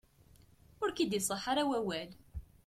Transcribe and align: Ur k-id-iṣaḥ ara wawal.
Ur 0.81 0.89
k-id-iṣaḥ 0.91 1.43
ara 1.51 1.63
wawal. 1.69 2.09